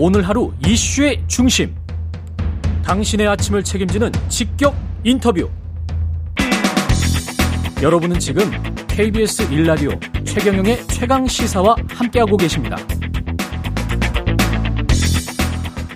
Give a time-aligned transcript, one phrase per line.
[0.00, 1.74] 오늘 하루 이슈의 중심.
[2.84, 5.50] 당신의 아침을 책임지는 직격 인터뷰.
[7.82, 8.48] 여러분은 지금
[8.86, 12.76] KBS 1라디오 최경영의 최강 시사와 함께하고 계십니다.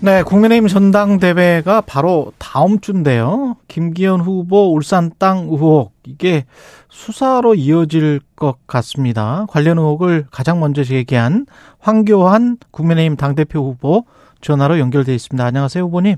[0.00, 3.56] 네, 국민의힘 전당대회가 바로 다음 주인데요.
[3.66, 6.44] 김기현 후보 울산 땅 의혹 이게
[6.90, 9.46] 수사로 이어질 것 같습니다.
[9.48, 11.46] 관련 의혹을 가장 먼저 제기한
[11.78, 14.04] 황교안 국민의힘 당대표 후보
[14.42, 15.42] 전화로 연결돼 있습니다.
[15.42, 16.16] 안녕하세요, 후보님.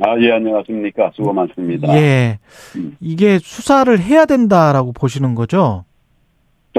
[0.00, 1.12] 아, 예, 안녕하십니까.
[1.14, 1.88] 수고 많습니다.
[1.96, 2.38] 예.
[3.00, 5.84] 이게 수사를 해야 된다라고 보시는 거죠?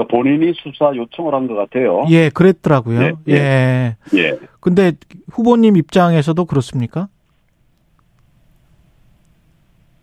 [0.08, 2.04] 본인이 수사 요청을 한 것 같아요.
[2.10, 3.00] 예, 그랬더라고요.
[3.02, 3.12] 예.
[3.28, 3.96] 예, 예.
[4.16, 4.38] 예.
[4.60, 4.92] 근데
[5.32, 7.08] 후보님 입장에서도 그렇습니까?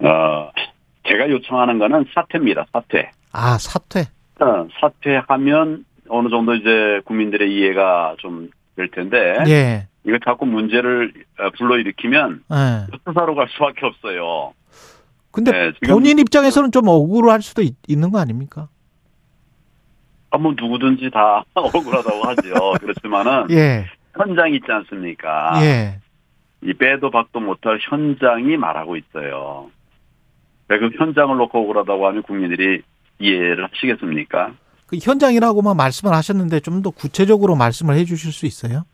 [0.05, 0.51] 어,
[1.07, 2.65] 제가 요청하는 거는 사퇴입니다.
[2.71, 3.11] 사퇴.
[3.31, 4.01] 아, 사퇴.
[4.41, 9.35] 어, 사퇴하면 어느 정도 이제 국민들의 이해가 좀 될 텐데.
[9.47, 9.87] 예.
[10.05, 12.97] 이거 자꾸 문제를 어, 불러일으키면 예.
[13.07, 14.53] 수사로 갈 수밖에 없어요.
[15.31, 18.69] 근데 네, 본인 입장에서는 좀 억울할 수도 있, 는 거 아닙니까?
[20.29, 22.73] 아, 뭐 누구든지 다 억울하다고 하죠.
[22.79, 23.85] 그렇지만은 예.
[24.13, 25.53] 현장 있지 않습니까?
[25.63, 25.99] 예.
[26.61, 29.69] 이 빼도 박도 못할 현장이 말하고 있어요.
[30.67, 32.81] 왜그 현장을 놓고 억울하다고 하면 국민들이
[33.19, 34.53] 이해를 하시겠습니까?
[34.87, 38.85] 그 현장이라고만 말씀을 하셨는데 좀 더 구체적으로 말씀을 해 주실 수 있어요?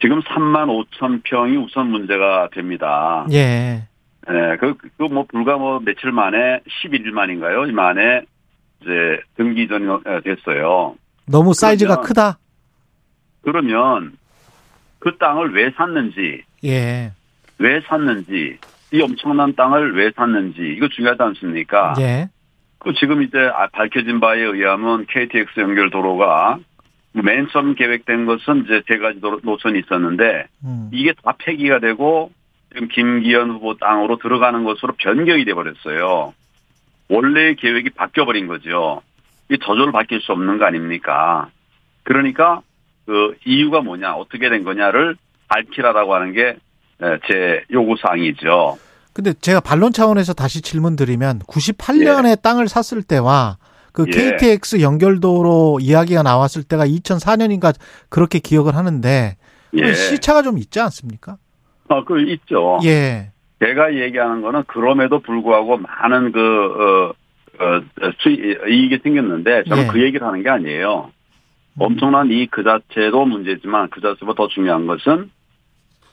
[0.00, 3.26] 지금 3만 5천 평이 우선 문제가 됩니다.
[3.32, 3.88] 예.
[4.30, 7.64] 예, 그, 그, 뭐, 불과 뭐, 며칠 만에, 11일 만인가요?
[7.64, 8.20] 이 만에,
[8.82, 8.90] 이제,
[9.36, 10.96] 등기 전이 어, 됐어요.
[11.26, 12.38] 너무 사이즈가 그러면- 크다?
[13.42, 14.12] 그러면,
[14.98, 17.10] 그 땅을 왜 샀는지, 예.
[17.58, 18.58] 왜 샀는지,
[18.92, 21.94] 이 엄청난 땅을 왜 샀는지, 이거 중요하지 않습니까?
[22.00, 22.28] 예.
[22.78, 26.58] 그 지금 이제 아, 밝혀진 바에 의하면 KTX 연결 도로가
[27.12, 30.90] 맨 처음 계획된 것은 이제 세 가지 노선이 있었는데 음.
[30.92, 32.30] 이게 다 폐기가 되고
[32.72, 36.34] 지금 김기현 후보 땅으로 들어가는 것으로 변경이 돼 버렸어요.
[37.08, 39.02] 원래의 계획이 바뀌어 버린 거죠.
[39.50, 41.48] 이 저절로 바뀔 수 없는 거 아닙니까?
[42.04, 42.60] 그러니까
[43.06, 45.16] 그 이유가 뭐냐, 어떻게 된 거냐를
[45.48, 46.56] 밝히라라고 하는 게
[47.00, 48.78] 제 요구 사항이죠.
[49.12, 53.56] 근데 제가 반론 차원에서 다시 질문 드리면 98년에 땅을 샀을 때와
[53.92, 54.10] 그 예.
[54.12, 57.74] KTX 연결도로 이야기가 나왔을 때가 2004년인가
[58.08, 59.36] 그렇게 기억을 하는데
[59.74, 61.36] 예, 시차가 좀 있지 않습니까?
[61.88, 62.78] 아, 그 있죠.
[62.84, 63.32] 예.
[63.60, 67.82] 제가 얘기하는 거는 그럼에도 불구하고 많은 그, 어, 어,
[68.18, 68.38] 수익,
[68.68, 69.88] 이익이 생겼는데 저는 예.
[69.88, 71.10] 그 얘기를 하는 게 아니에요.
[71.80, 75.30] 엄청난 이익 그 자체도 문제지만 그 자체보다 더 중요한 것은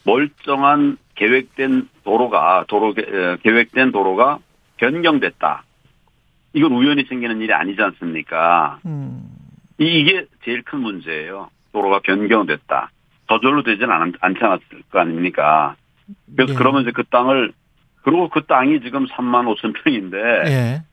[0.06, 4.40] 멀쩡한 계획된 도로가, 도로, 계- 계획된 도로가
[4.78, 5.64] 변경됐다.
[6.54, 8.80] 이건 우연히 생기는 일이 아니지 않습니까?
[8.86, 9.24] 음.
[9.80, 11.50] 이- 이게 제일 큰 문제예요.
[11.74, 12.92] 도로가 변경됐다.
[13.28, 15.76] 저절로 않, 않지 않았을 거 아닙니까?
[16.36, 16.58] 그래서 예.
[16.58, 17.52] 그러면 이제 그 땅을
[18.04, 20.84] 그리고 그 땅이 지금 3만 5천 평인데 예.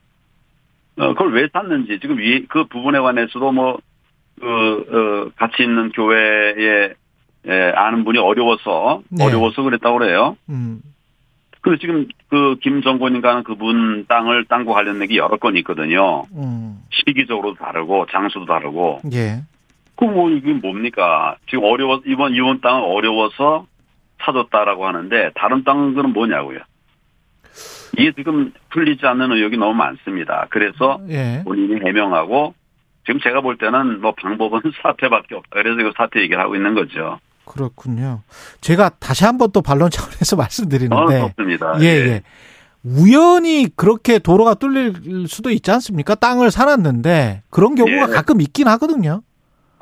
[0.97, 3.79] 어, 그걸 왜 샀는지 지금 이, 그 부분에 관해서도 뭐
[4.41, 6.95] 그, 어, 같이 있는 교회에
[7.49, 9.25] 예, 아는 분이 어려워서 네.
[9.25, 10.37] 어려워서 그랬다고 그래요.
[10.49, 10.81] 음.
[11.61, 16.25] 근데 지금 그 김정곤인가 하는 그분 땅을 땅과 관련된 게 여러 건 있거든요.
[16.35, 16.81] 음.
[16.91, 19.43] 시기적으로도 다르고 장소도 다르고 예.
[19.97, 21.37] 그뭐 이게 뭡니까?
[21.49, 23.67] 지금 어려워 이번 이번 땅은 어려워서
[24.23, 26.61] 찾았다라고 하는데 다른 땅들은 뭐냐고요?
[27.99, 30.47] 이게 지금 풀리지 않는 의혹이 너무 많습니다.
[30.51, 31.43] 그래서 예.
[31.45, 32.55] 본인이 해명하고
[33.05, 35.51] 지금 제가 볼 때는 뭐 방법은 사퇴밖에 없다.
[35.51, 37.21] 그래서 이거 사퇴 얘기를 하고 있는 거죠.
[37.45, 38.21] 그렇군요.
[38.61, 41.75] 제가 다시 한번 또 반론 차원에서 어, 말씀드리는데 좋습니다.
[41.81, 42.23] 예, 예.
[42.85, 46.15] 우연히 그렇게 도로가 뚫릴 수도 있지 않습니까?
[46.15, 48.13] 땅을 살았는데 그런 경우가 예.
[48.13, 49.23] 가끔 있긴 하거든요.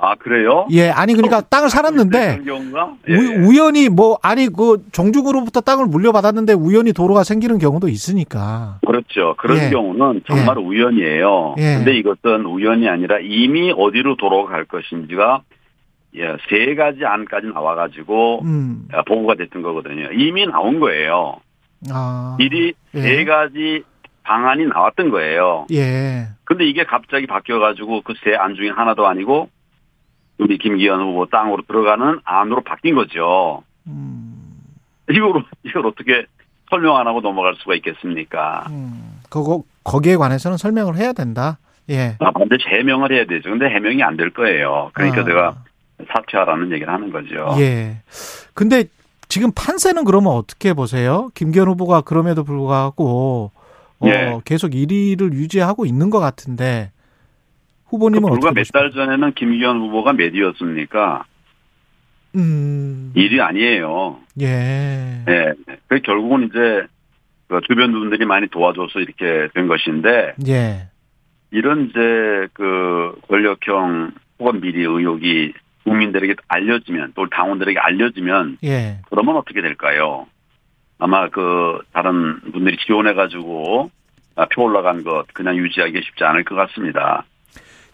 [0.03, 0.67] 아 그래요?
[0.71, 3.15] 예, 아니 그러니까 땅을 살았는데 경우가 예.
[3.15, 8.79] 우, 우연히 뭐 아니 그 정중으로부터 땅을 물려받았는데 우연히 도로가 생기는 경우도 있으니까.
[8.87, 9.35] 그렇죠.
[9.39, 9.71] 그런 예.
[9.71, 11.57] 경우는 정말 우연이에요.
[11.59, 11.77] 예.
[11.77, 15.43] 근데 이것은 우연이 아니라 이미 어디로 도로가 갈 것인지가
[16.17, 18.89] 예, 세 가지 안까지 나와가지고 음.
[18.93, 20.11] 아, 보고가 됐던 거거든요.
[20.13, 21.37] 이미 나온 거예요.
[21.91, 22.35] 아.
[22.39, 23.01] 미리 예.
[23.01, 23.85] 세 가지
[24.25, 25.67] 방안이 나왔던 거예요.
[25.73, 26.29] 예.
[26.45, 29.49] 근데 이게 갑자기 바뀌어가지고 그 세 안 중에 하나도 아니고
[30.39, 33.63] 우리 김기현 후보 땅으로 들어가는 안으로 바뀐 거죠.
[33.87, 34.59] 음.
[35.11, 36.27] 이걸, 이걸 어떻게
[36.71, 38.67] 설명 안 하고 넘어갈 수가 있겠습니까?
[38.71, 39.21] 음.
[39.31, 41.59] 그거 거기에 관해서는 설명을 해야 된다.
[41.89, 42.17] 예.
[42.21, 43.51] 아, 반드시 해명을 해야 되죠.
[43.51, 44.91] 근데 해명이 안 될 거예요.
[44.95, 45.25] 그러니까 아.
[45.25, 45.55] 제가
[46.09, 47.57] 사퇴하라는 얘기를 하는 거죠.
[47.59, 47.97] 예.
[48.55, 48.85] 근데
[49.29, 51.31] 지금 판세는 그러면 어떻게 보세요?
[51.35, 53.53] 김기현 후보가 그럼에도 불구하고
[54.01, 54.41] 어, 예.
[54.45, 56.91] 계속 1위를 유지하고 있는 것 같은데
[57.87, 61.25] 후보님은 그 불과 어떻게 몇달 전에는 김기현 후보가 몇 위였습니까?
[62.37, 63.13] 음.
[63.15, 64.19] 일이 아니에요.
[64.41, 65.25] 예.
[65.29, 65.53] 예.
[65.89, 66.87] 그 결국은 이제
[67.49, 70.89] 그 주변 분들이 많이 도와줘서 이렇게 된 것인데 예.
[71.51, 75.53] 이런 이제 그 권력형 혹은 비리 의혹이
[75.85, 78.99] 국민들에게 알려지면 또 당원들에게 알려지면 예.
[79.11, 80.27] 그러면 어떻게 될까요?
[80.99, 83.91] 아마 그 다른 분들이 지원해 가지고
[84.37, 87.25] 아, 표 올라간 것 그냥 유지하기 쉽지 않을 것 같습니다.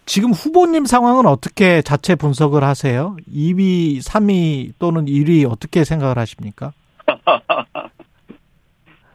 [0.04, 3.16] 지금 후보님 상황은 어떻게 자체 분석을 하세요?
[3.28, 6.72] 2위, 3위 또는 1위 어떻게 생각을 하십니까?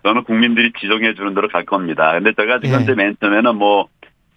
[0.04, 2.12] 저는 국민들이 지정해 주는 대로 갈 겁니다.
[2.14, 2.94] 근데 제가 지금 예.
[2.96, 3.88] 맨 처음에는 뭐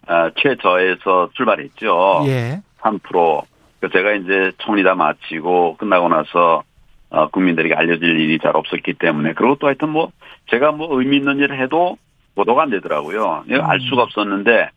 [0.07, 2.25] 아, 최저에서 출발했죠.
[2.27, 2.63] 예.
[2.81, 3.45] 3%.
[3.85, 6.63] 그 제가 이제 총리 다 마치고 끝나고 나서
[7.11, 10.11] 어, 국민들에게 알려질 일이 잘 없었기 때문에 그리고 또 하여튼 뭐
[10.47, 11.99] 제가 뭐 의미 있는 일을 해도
[12.35, 13.45] 보도가 안 되더라고요.
[13.51, 13.81] 알 음.
[13.81, 14.71] 수가 없었는데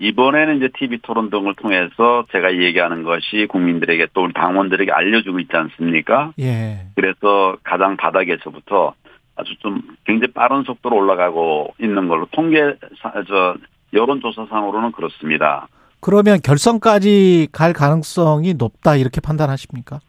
[0.00, 5.56] 이번에는 이제 TV 토론 등을 통해서 제가 얘기하는 것이 국민들에게 또 우리 당원들에게 알려주고 있지
[5.56, 6.32] 않습니까?
[6.38, 6.80] 예.
[6.94, 8.92] 그래서 가장 바닥에서부터
[9.36, 13.54] 아주 좀 굉장히 빠른 속도로 올라가고 있는 걸로 통계 사- 저
[13.94, 15.68] 여론조사상으로는 그렇습니다.
[16.02, 20.00] 그러면 결선까지 갈 가능성이 높다 이렇게 판단하십니까?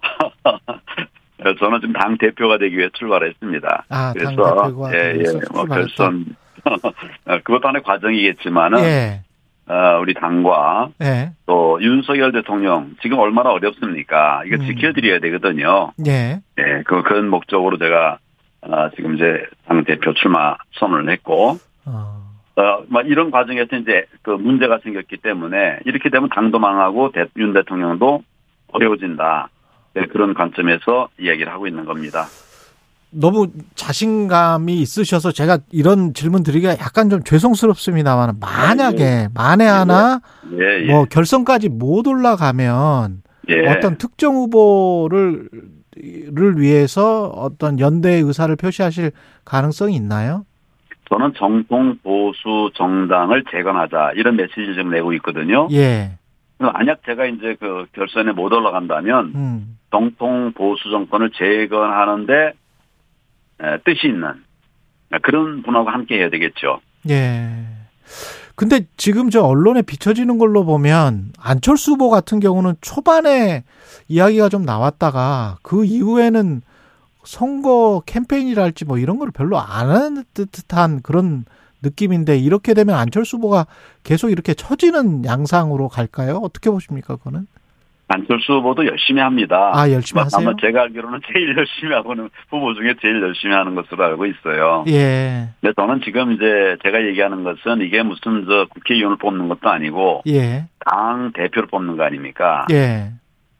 [1.58, 3.84] 저는 지금 당 대표가 되기 위해 출발했습니다.
[3.88, 5.64] 아, 당 그래서 예, 예, 뭐.
[5.64, 9.22] 결선 어, 그것도 하나의 과정이겠지만은 예.
[9.66, 11.32] 어, 우리 당과 예.
[11.46, 14.44] 또 윤석열 대통령 지금 얼마나 어렵습니까?
[14.46, 14.66] 이거 음.
[14.66, 15.92] 지켜드려야 되거든요.
[16.06, 16.40] 예.
[16.58, 18.18] 예, 그 그런 목적으로 제가
[18.60, 22.21] 어, 지금 이제 당 대표 출마 선언을 했고 어.
[22.56, 27.52] 어, 막 이런 과정에서 이제 그 문제가 생겼기 때문에 이렇게 되면 당도 망하고 대, 윤
[27.52, 28.22] 대통령도
[28.68, 29.48] 어려워진다.
[29.94, 32.26] 네, 그런 관점에서 이야기를 하고 있는 겁니다.
[33.10, 40.20] 너무 자신감이 있으셔서 제가 이런 질문 드리기가 약간 좀 죄송스럽습니다만 만약에 만에 하나
[40.58, 40.90] 예, 예.
[40.90, 43.68] 뭐 결선까지 못 올라가면 예.
[43.68, 45.48] 어떤 특정 후보를
[45.94, 49.12] 를 위해서 어떤 연대 의사를 표시하실
[49.44, 50.46] 가능성이 있나요?
[51.12, 55.68] 저는 정통 보수 정당을 재건하자 이런 메시지를 지금 내고 있거든요.
[55.72, 56.12] 예.
[56.58, 59.78] 만약 제가 이제 그 결선에 못 올라간다면 음.
[59.90, 62.52] 정통 보수 정권을 재건하는데
[63.60, 64.42] 에, 뜻이 있는
[65.20, 66.80] 그런 분하고 함께 해야 되겠죠.
[67.10, 67.50] 예.
[68.54, 73.64] 근데 지금 저 언론에 비춰지는 걸로 보면 안철수 후보 같은 경우는 초반에
[74.08, 76.62] 이야기가 좀 나왔다가 그 이후에는
[77.24, 81.44] 선거 캠페인이랄지 뭐 이런 걸 별로 안 하는 듯한 그런
[81.82, 83.66] 느낌인데 이렇게 되면 안철수 후보가
[84.04, 86.36] 계속 이렇게 처지는 양상으로 갈까요?
[86.42, 87.46] 어떻게 보십니까, 그거는?
[88.08, 89.70] 안철수 후보도 열심히 합니다.
[89.74, 90.46] 아, 열심히 하세요?
[90.46, 94.84] 아마 제가 알기로는 제일 열심히 하고는 후보 중에 제일 열심히 하는 것으로 알고 있어요.
[94.88, 95.48] 예.
[95.60, 100.66] 근데 저는 지금 이제 제가 얘기하는 것은 이게 무슨 저 국회의원을 뽑는 것도 아니고 예.
[100.84, 102.66] 당 대표를 뽑는 거 아닙니까?
[102.70, 103.12] 예.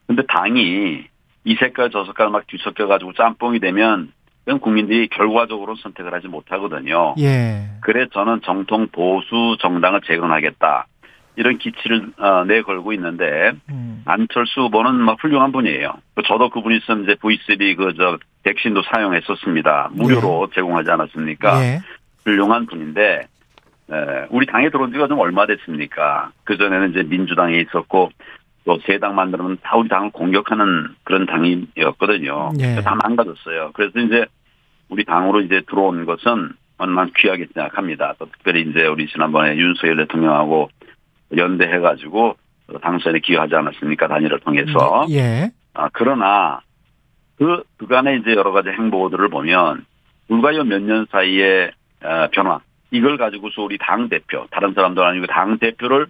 [0.05, 1.05] 근데 당이
[1.45, 4.11] 이 색깔 저 색깔 막 뒤섞여 가지고 짬뽕이 되면
[4.45, 7.15] 그건 국민들이 결과적으로 선택을 하지 못하거든요.
[7.19, 7.69] 예.
[7.81, 10.87] 그래 저는 정통 보수 정당을 재건하겠다.
[11.35, 14.03] 이런 기치를 어, 내걸고 있는데 음.
[14.05, 15.93] 안철수 후보는 막 훌륭한 분이에요.
[16.13, 19.89] 그 저도 그분이 있으면 이제 V3 그저 백신도 사용했었습니다.
[19.93, 21.63] 무료로 제공하지 않았습니까?
[21.63, 21.79] 예.
[22.25, 23.27] 훌륭한 분인데
[23.91, 23.95] 에,
[24.29, 26.31] 우리 당에 들어온 지가 좀 얼마 됐습니까?
[26.43, 28.11] 그 전에는 이제 민주당에 있었고
[28.65, 32.51] 또 세당 만들면 다 우리 당을 공격하는 그런 당이었거든요.
[32.59, 32.75] 예.
[32.81, 33.71] 다 망가졌어요.
[33.73, 34.25] 그래서 이제
[34.89, 38.15] 우리 당으로 이제 들어온 것은 얼마나 귀하게 생각합니다.
[38.19, 40.69] 또 특별히 이제 우리 지난번에 윤석열 대통령하고
[41.35, 42.35] 연대해가지고
[42.81, 44.07] 당선에 기여하지 않았습니까?
[44.07, 45.05] 단일을 통해서.
[45.09, 45.51] 예.
[45.73, 46.61] 아, 그러나
[47.37, 49.85] 그 그간의 이제 여러 가지 행보들을 보면
[50.27, 51.71] 불과요 몇 년 사이에
[52.03, 52.59] 어, 변화
[52.91, 56.07] 이걸 가지고서 우리 당 대표 다른 사람도 아니고 당 대표를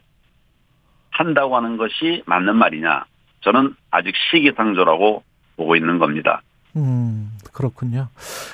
[1.14, 3.06] 한다고 하는 것이 맞는 말이냐?
[3.42, 5.24] 저는 아직 시기상조라고
[5.56, 6.42] 보고 있는 겁니다.
[6.76, 8.08] 음, 그렇군요.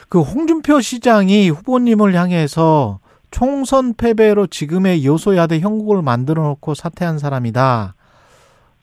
[0.09, 2.99] 그 홍준표 시장이 후보님을 향해서
[3.31, 7.93] 총선 패배로 지금의 여소야대 형국을 만들어 놓고 사퇴한 사람이다.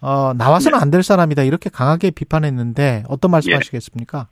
[0.00, 1.42] 어, 나와서는 안될 사람이다.
[1.42, 4.28] 이렇게 강하게 비판했는데 어떤 말씀하시겠습니까?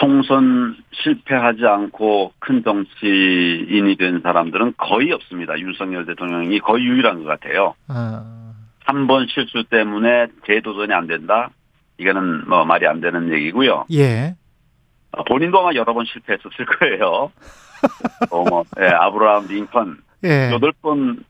[0.00, 5.58] 총선 실패하지 않고 큰 정치인이 된 사람들은 거의 없습니다.
[5.58, 7.74] 윤석열 대통령이 거의 유일한 것 같아요.
[7.88, 8.52] 아,
[8.84, 11.50] 한번 실수 때문에 재도전이 안 된다?
[11.98, 13.84] 이거는 뭐 말이 안 되는 얘기고요.
[13.92, 14.34] 예.
[15.12, 17.30] 어, 본인도 아마 여러 번 실패했었을 거예요.
[18.30, 20.50] 어, 뭐, 예, 아브라함 링컨 예.
[20.52, 21.22] 여덟 번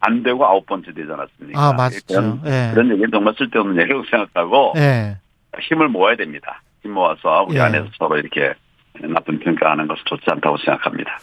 [0.00, 1.60] 안 되고 아홉 번째 되지 않았습니까?
[1.60, 2.00] 아, 맞죠.
[2.08, 2.70] 그런, 예.
[2.72, 5.18] 그런 얘기는 정말 쓸데없는 얘기라고 생각하고 예.
[5.60, 6.62] 힘을 모아야 됩니다.
[6.82, 7.60] 힘 모아서 우리 예.
[7.60, 8.54] 안에서 서로 이렇게
[9.00, 11.18] 나쁜 평가하는 것은 좋지 않다고 생각합니다.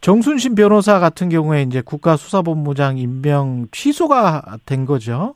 [0.00, 5.34] 정순신 변호사 같은 경우에 이제 국가수사본부장 임명 취소가 된 거죠.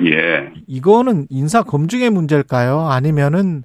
[0.00, 0.52] 예.
[0.66, 2.86] 이거는 인사 검증의 문제일까요?
[2.88, 3.64] 아니면은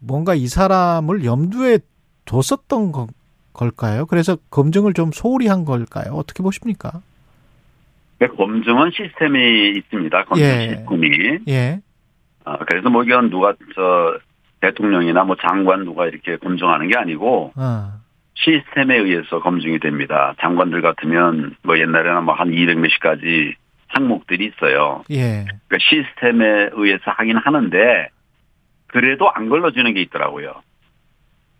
[0.00, 1.78] 뭔가 이 사람을 염두에
[2.24, 3.06] 뒀었던 거,
[3.52, 4.06] 걸까요?
[4.06, 6.14] 그래서 검증을 좀 소홀히 한 걸까요?
[6.14, 7.02] 어떻게 보십니까?
[8.18, 10.24] 그 검증은 시스템이 있습니다.
[10.24, 10.68] 검증 예.
[10.68, 11.38] 시스템이.
[11.48, 11.80] 예.
[12.44, 14.18] 아, 그래서 뭐 이건 누가 저
[14.60, 17.92] 대통령이나 뭐 장관 누가 이렇게 검증하는 게 아니고 어.
[18.34, 20.34] 시스템에 의해서 검증이 됩니다.
[20.40, 23.54] 장관들 같으면 뭐 옛날에는 뭐 한 200 몇십 가지
[23.88, 25.04] 항목들이 있어요.
[25.10, 25.44] 예.
[25.44, 28.08] 그러니까 시스템에 의해서 하긴 하는데
[28.86, 30.54] 그래도 안 걸러지는 게 있더라고요.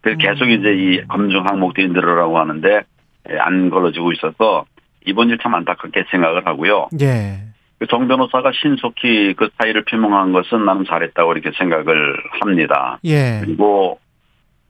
[0.00, 0.50] 그래서 계속 음.
[0.50, 2.82] 이제 이 검증 항목들이 늘어나고 하는데
[3.30, 4.64] 예, 안 걸러지고 있어서
[5.06, 6.88] 이번 일 참 안타깝게 생각을 하고요.
[7.00, 7.40] 예.
[7.80, 13.00] 그정 변호사가 신속히 그 사의를 표명한 것은 나는 잘했다고 이렇게 생각을 합니다.
[13.04, 13.40] 예.
[13.42, 13.98] 그리고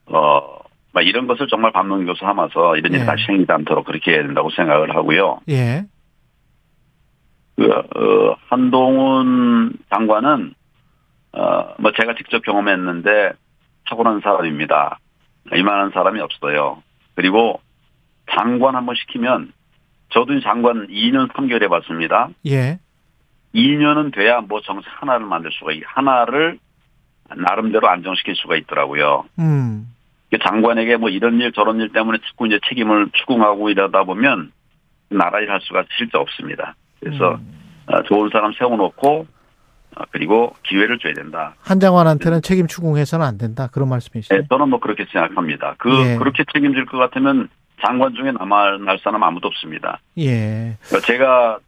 [0.07, 0.61] 어,
[0.93, 3.05] 막 이런 것을 정말 반면교사 삼아서 이런 일이 예.
[3.05, 5.41] 다시 생기지 않도록 그렇게 해야 된다고 생각을 하고요.
[5.49, 5.85] 예.
[7.57, 10.55] 그, 어, 한동훈 장관은,
[11.33, 13.33] 어, 뭐 제가 직접 경험했는데
[13.89, 15.01] 탁월한 사람입니다.
[15.53, 16.81] 이만한 사람이 없어요.
[17.17, 17.61] 그리고
[18.31, 19.53] 장관 한번 시키면
[20.11, 22.29] 저도 장관 2년 3개월 해봤습니다.
[22.47, 22.79] 예.
[23.55, 26.59] 2년은 돼야 뭐 정책 하나를 만들 수가, 있- 하나를
[27.35, 29.25] 나름대로 안정시킬 수가 있더라고요.
[29.39, 29.89] 음.
[30.31, 34.53] 그 장관에게 뭐 이런 일 저런 일 때문에 자꾸 이제 책임을 추궁하고 이러다 보면
[35.11, 36.75] 나라 일 할 수가 실제 없습니다.
[37.01, 37.59] 그래서 음.
[37.87, 39.27] 어, 좋은 사람 세워놓고
[39.97, 41.55] 어, 그리고 기회를 줘야 된다.
[41.63, 43.69] 한 장관한테는 책임 추궁해서는 안 된다.
[43.73, 44.35] 그런 말씀이시죠?
[44.37, 45.75] 네, 저는 뭐 그렇게 생각합니다.
[45.79, 46.17] 그 예.
[46.17, 47.49] 그렇게 책임질 것 같으면
[47.85, 49.99] 장관 중에 남아 날 사람 아무도 없습니다.
[50.19, 50.77] 예.
[50.87, 51.59] 그러니까 제가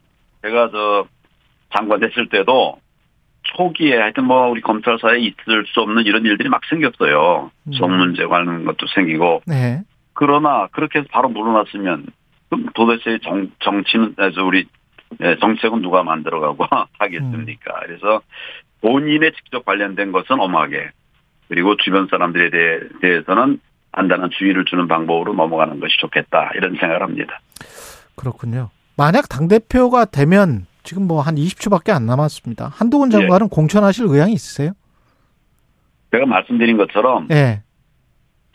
[0.43, 1.07] 제가 저
[1.77, 2.79] 장관 됐을 때도
[3.43, 7.51] 초기에 하여튼 뭐 우리 검찰사에 있을 수 없는 이런 일들이 막 생겼어요.
[7.67, 7.73] 음.
[7.73, 9.83] 성 문제 관련 것도 생기고 네.
[10.15, 12.07] 그러나 그렇게 해서 바로 물러났으면
[12.49, 14.67] 그럼 도대체 정, 정치는 그래서 우리
[15.21, 16.67] 예, 정책은 누가 만들어가고
[16.99, 17.81] 하겠습니까?
[17.87, 18.23] 그래서
[18.81, 20.91] 본인에 직접 관련된 것은 엄하게
[21.49, 23.61] 그리고 주변 사람들에 대해, 대해서는
[23.93, 27.41] 안다는 주의를 주는 방법으로 넘어가는 것이 좋겠다 이런 생각을 합니다.
[28.17, 28.71] 그렇군요.
[28.97, 32.73] 만약 당 대표가 되면 지금 뭐 한 20초밖에 안 남았습니다.
[32.75, 33.19] 한동훈 예.
[33.19, 34.73] 장관은 공천하실 의향이 있으세요?
[36.13, 37.63] 제가 말씀드린 것처럼 예.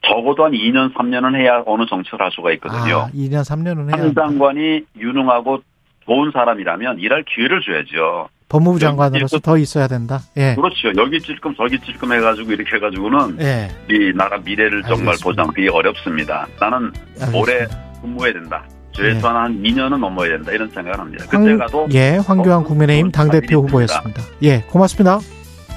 [0.05, 2.97] 적어도 한 2년 3년은 해야 어느 정책을 할 수가 있거든요.
[2.97, 5.61] 아, 2년 3년은 해야 한 장관이 유능하고
[6.05, 8.29] 좋은 사람이라면 일할 기회를 줘야죠.
[8.49, 10.19] 법무부 장관으로서 더 있어야 된다.
[10.37, 10.55] 예.
[10.55, 10.89] 그렇죠.
[10.97, 13.69] 여기 찔끔 저기 찔끔 해가지고 이렇게 해가지고는 예.
[13.89, 15.23] 이 나라 미래를 정말 알겠습니다.
[15.43, 16.47] 보장하기 어렵습니다.
[16.59, 17.37] 나는 알겠습니다.
[17.37, 17.67] 올해
[18.01, 18.63] 근무해야 된다.
[18.97, 20.51] 최소한 한 2년은 넘어야 된다.
[20.51, 21.25] 이런 생각을 합니다.
[21.29, 24.21] 황, 그때 가도 예, 황교안 어, 국민의힘 좋은 당대표 사람이 후보였습니다.
[24.43, 25.19] 예, 고맙습니다.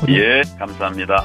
[0.08, 1.24] 예, 감사합니다.